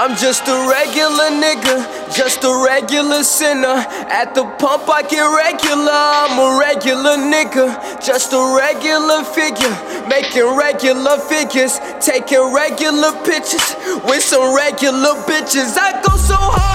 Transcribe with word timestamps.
I'm 0.00 0.16
just 0.16 0.48
a 0.48 0.68
regular 0.70 1.28
nigga, 1.28 2.14
just 2.14 2.44
a 2.44 2.64
regular 2.64 3.22
sinner. 3.22 3.84
At 4.08 4.34
the 4.34 4.44
pump, 4.56 4.88
I 4.88 5.02
get 5.02 5.20
regular. 5.20 5.92
I'm 5.92 6.38
a 6.38 6.58
regular 6.58 7.16
nigga, 7.16 8.00
just 8.00 8.32
a 8.32 8.56
regular 8.56 9.24
figure. 9.24 9.74
Making 10.08 10.56
regular 10.56 11.18
figures, 11.18 11.80
taking 12.00 12.54
regular 12.54 13.12
pictures 13.24 13.76
with 14.04 14.22
some 14.22 14.54
regular 14.54 15.14
bitches. 15.28 15.76
I 15.76 16.00
go 16.00 16.16
so 16.16 16.36
hard. 16.36 16.69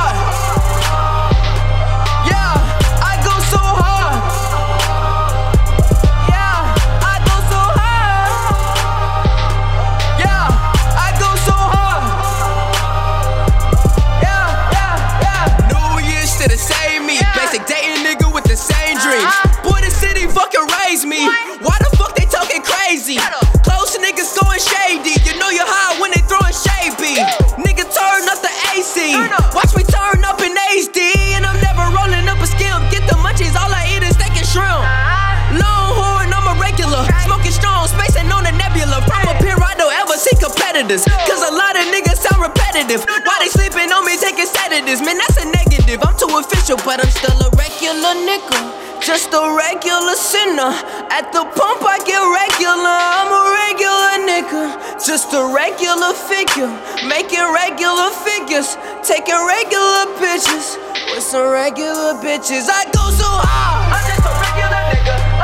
Watch 29.56 29.72
me 29.76 29.84
turn 29.88 30.24
up 30.28 30.42
in 30.44 30.52
HD. 30.76 31.32
And 31.36 31.46
I'm 31.46 31.60
never 31.64 31.88
rolling 31.96 32.28
up 32.28 32.40
a 32.44 32.48
skill. 32.48 32.80
Get 32.92 33.08
the 33.08 33.16
munchies, 33.24 33.56
all 33.56 33.72
I 33.72 33.88
eat 33.96 34.04
is 34.04 34.16
steak 34.16 34.36
and 34.36 34.48
shrimp. 34.48 34.68
Uh-huh. 34.68 35.62
Longhorn, 35.62 36.34
I'm 36.36 36.48
a 36.52 36.56
regular. 36.60 37.08
Smoking 37.24 37.56
strong, 37.56 37.88
spacing 37.88 38.28
on 38.32 38.44
a 38.46 38.52
nebula. 38.52 39.00
From 39.08 39.24
up 39.32 39.40
here, 39.40 39.56
I 39.56 39.74
don't 39.80 39.94
ever 40.04 40.20
see 40.20 40.36
competitors. 40.36 41.08
Cause 41.28 41.42
a 41.48 41.54
lot 41.56 41.80
of 41.80 41.88
niggas 41.88 42.20
sound 42.20 42.44
repetitive. 42.44 43.08
Why 43.08 43.36
they 43.40 43.48
sleeping 43.48 43.92
on 43.96 44.04
me 44.04 44.20
taking 44.20 44.48
sedatives? 44.48 45.00
Man, 45.00 45.18
that's 45.18 45.40
a 45.40 45.48
negative. 45.48 46.04
I'm 46.04 46.16
too 46.20 46.32
official, 46.36 46.78
but 46.84 47.00
I'm 47.00 47.12
still 47.12 47.40
a 47.40 47.50
regular 47.56 48.14
nigga. 48.28 48.60
Just 49.00 49.32
a 49.32 49.44
regular 49.56 50.16
sinner. 50.20 50.76
At 51.14 51.32
the 51.32 51.46
pump, 51.56 51.82
I 51.86 52.04
get 52.04 52.20
regular. 52.20 52.98
I'm 53.16 53.32
a 53.32 53.42
regular 53.48 53.55
nigga. 54.36 55.06
Just 55.06 55.34
a 55.34 55.44
regular 55.54 56.14
figure. 56.14 56.72
Making 57.08 57.46
regular 57.54 58.12
figures. 58.12 58.78
Taking 59.04 59.40
regular 59.48 60.06
pictures. 60.20 60.78
With 61.12 61.24
some 61.24 61.48
regular 61.52 62.14
bitches. 62.20 62.68
I 62.70 62.84
go 62.92 63.04
so 63.12 63.28
hard. 63.28 63.94
I'm 63.94 64.04
just 64.12 64.28
a 64.28 64.34
regular 64.44 64.82
nigga. 64.92 65.35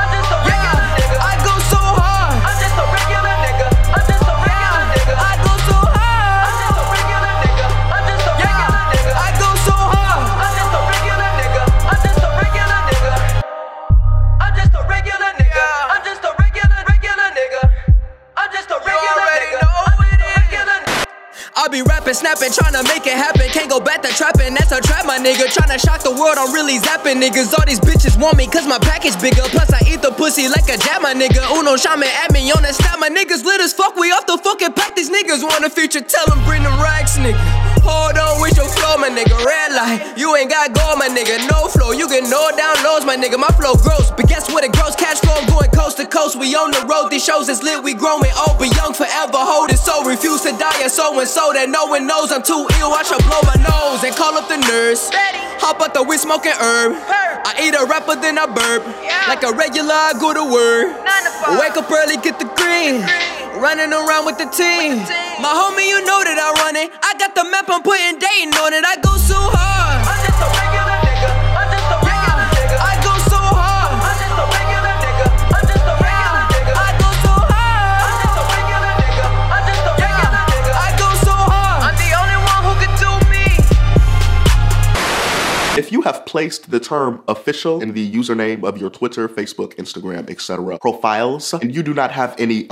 Rapping, 22.12 22.52
snapping, 22.52 22.54
trying 22.54 22.76
to 22.76 22.84
make 22.92 23.08
it 23.08 23.16
happen. 23.16 23.48
Can't 23.50 23.70
go 23.70 23.80
back 23.80 24.02
to 24.02 24.10
trapping, 24.10 24.54
that's 24.54 24.72
a 24.72 24.82
trap, 24.82 25.06
my 25.06 25.18
nigga. 25.18 25.52
Trying 25.54 25.72
to 25.72 25.80
shock 25.80 26.04
the 26.04 26.12
world, 26.12 26.36
I'm 26.38 26.54
really 26.54 26.80
zapping 26.80 27.22
niggas. 27.22 27.54
All 27.54 27.66
these 27.66 27.80
bitches 27.80 28.20
want 28.20 28.38
me, 28.38 28.48
cause 28.48 28.68
my 28.68 28.80
package 28.80 29.20
bigger. 29.22 29.44
Plus, 29.52 29.72
I 29.72 29.82
eat 29.88 30.02
the 30.02 30.12
pussy 30.12 30.48
like 30.48 30.68
a 30.68 30.78
jab, 30.78 31.02
my 31.02 31.14
nigga. 31.14 31.44
Uno 31.58 31.78
shaman 31.78 32.10
at 32.24 32.32
me 32.32 32.52
on 32.52 32.64
that 32.64 32.76
snap, 32.76 33.00
my 33.00 33.10
niggas 33.10 33.44
lit 33.44 33.62
as 33.62 33.74
fuck. 33.74 33.96
We 33.96 34.12
off 34.12 34.26
the 34.26 34.38
fucking 34.38 34.74
pack, 34.74 34.96
these 34.96 35.10
niggas 35.10 35.44
want 35.44 35.64
a 35.64 35.70
feature. 35.70 36.02
Tell 36.02 36.26
them 36.28 36.44
bring 36.44 36.64
them 36.64 36.76
racks, 36.82 37.18
nigga. 37.18 37.40
Hold 37.82 38.18
on 38.18 38.42
with 38.42 38.58
your 38.58 38.68
flow, 38.68 38.98
my 38.98 39.10
nigga. 39.10 39.34
Red 39.44 39.74
light, 39.74 40.14
you 40.18 40.36
ain't 40.36 40.50
got 40.50 40.74
gold, 40.74 41.00
my 41.00 41.08
nigga. 41.08 41.40
No 41.50 41.68
flow, 41.68 41.92
you 41.92 42.08
get 42.10 42.28
no 42.30 42.52
down 42.56 42.76
lows, 42.84 43.06
my 43.06 43.16
nigga. 43.16 43.40
My 43.40 43.50
flow 43.56 43.76
gross, 43.76 44.12
coast. 46.32 46.40
We 46.40 46.56
on 46.56 46.72
the 46.72 46.86
road, 46.88 47.10
these 47.10 47.24
shows 47.24 47.50
is 47.50 47.64
lit. 47.64 47.84
We 47.84 47.94
growing 47.94 48.32
old, 48.48 48.58
but 48.58 48.76
young 48.76 48.94
forever. 48.94 49.38
Hold 49.38 49.72
it 49.72 49.78
so, 49.78 50.04
refuse 50.04 50.42
to 50.42 50.52
die, 50.52 50.82
and 50.82 50.92
so 50.92 51.20
and 51.20 51.28
so 51.28 51.52
that 51.54 51.70
no 51.70 51.86
one 51.86 52.08
knows 52.08 52.32
I'm 52.32 52.44
too 52.44 52.68
ill. 52.80 52.94
I 52.94 53.04
should 53.04 53.22
blow 53.28 53.42
my 53.44 53.58
nose 53.60 54.04
and 54.04 54.16
call 54.16 54.38
up 54.38 54.48
the 54.48 54.58
nurse. 54.58 55.10
Hop 55.62 55.82
out 55.82 55.94
the 55.94 56.04
weed 56.04 56.20
smoking 56.20 56.56
herb. 56.56 56.96
I 57.44 57.58
eat 57.62 57.76
a 57.76 57.86
rapper, 57.86 58.16
then 58.16 58.38
I 58.38 58.46
burp. 58.46 58.86
Like 59.28 59.44
a 59.44 59.52
regular, 59.54 59.94
I 59.94 60.14
go 60.20 60.34
to 60.34 60.46
work. 60.46 60.96
Wake 61.60 61.78
up 61.78 61.90
early, 61.92 62.18
get 62.18 62.40
the 62.40 62.50
green. 62.58 63.02
Running 63.60 63.94
around 63.94 64.26
with 64.26 64.38
the 64.38 64.50
team. 64.50 64.98
My 65.42 65.52
homie, 65.52 65.88
you 65.88 66.02
know 66.06 66.24
that 66.24 66.38
I 66.38 66.50
run 66.64 66.76
it. 66.76 66.92
I 67.04 67.14
got 67.20 67.36
the 67.36 67.44
map, 67.46 67.66
I'm 67.70 67.84
putting 67.84 68.18
Dayton 68.18 68.54
on 68.58 68.74
it. 68.74 68.86
I 68.86 68.96
go 69.02 69.18
so 69.18 69.38
hard. 69.38 70.71
If 85.78 85.90
you 85.90 86.02
have 86.02 86.26
placed 86.26 86.70
the 86.70 86.82
term 86.82 87.24
official 87.30 87.82
in 87.82 87.94
the 87.94 88.12
username 88.12 88.66
of 88.66 88.78
your 88.78 88.90
Twitter, 88.90 89.30
Facebook, 89.30 89.76
Instagram, 89.76 90.30
etc. 90.30 90.78
profiles, 90.80 91.54
and 91.54 91.74
you 91.74 91.82
do 91.82 91.94
not 91.94 92.12
have 92.12 92.36
any 92.38 92.70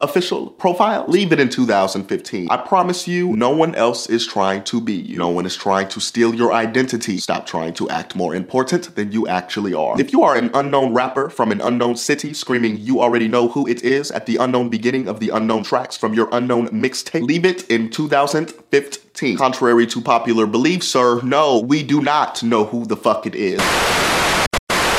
unofficial 0.00 0.50
profile, 0.50 1.04
leave 1.08 1.32
it 1.32 1.40
in 1.40 1.48
2015. 1.48 2.48
I 2.50 2.56
promise 2.56 3.08
you, 3.08 3.36
no 3.36 3.50
one 3.50 3.74
else 3.74 4.08
is 4.08 4.26
trying 4.26 4.62
to 4.64 4.80
be 4.80 4.92
you. 4.92 5.18
No 5.18 5.28
one 5.28 5.44
is 5.44 5.56
trying 5.56 5.88
to 5.88 6.00
steal 6.00 6.34
your 6.34 6.52
identity. 6.52 7.18
Stop 7.18 7.46
trying 7.46 7.74
to 7.74 7.88
act 7.88 8.14
more 8.14 8.34
important 8.34 8.94
than 8.94 9.10
you 9.10 9.26
actually 9.26 9.74
are. 9.74 10.00
If 10.00 10.12
you 10.12 10.22
are 10.22 10.36
an 10.36 10.50
unknown 10.54 10.94
rapper 10.94 11.30
from 11.30 11.50
an 11.50 11.60
unknown 11.60 11.96
city 11.96 12.32
screaming 12.32 12.78
you 12.78 13.00
already 13.00 13.28
know 13.28 13.48
who 13.48 13.66
it 13.66 13.82
is 13.82 14.10
at 14.12 14.26
the 14.26 14.36
unknown 14.36 14.68
beginning 14.68 15.08
of 15.08 15.18
the 15.20 15.30
unknown 15.30 15.64
tracks 15.64 15.96
from 15.96 16.14
your 16.14 16.28
unknown 16.32 16.68
mixtape, 16.68 17.22
leave 17.22 17.44
it 17.44 17.68
in 17.68 17.90
2015. 17.90 19.36
Contrary 19.36 19.86
to 19.86 20.00
popular 20.00 20.46
belief, 20.46 20.84
sir, 20.84 21.20
no, 21.22 21.58
we 21.58 21.82
do 21.82 22.00
not 22.00 22.42
know 22.42 22.64
who 22.64 22.84
the 22.86 22.96
fuck 22.96 23.26
it 23.26 23.34
is. 23.34 23.60